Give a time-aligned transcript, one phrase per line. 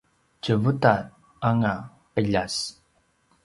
[0.41, 0.93] tjevuta
[1.47, 1.73] anga
[2.15, 2.55] qiljas